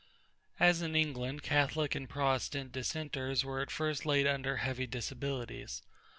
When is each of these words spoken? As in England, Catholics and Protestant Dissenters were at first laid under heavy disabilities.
As 0.59 0.81
in 0.81 0.95
England, 0.95 1.43
Catholics 1.43 1.95
and 1.95 2.09
Protestant 2.09 2.71
Dissenters 2.71 3.45
were 3.45 3.61
at 3.61 3.69
first 3.69 4.03
laid 4.03 4.25
under 4.25 4.57
heavy 4.57 4.87
disabilities. 4.87 5.83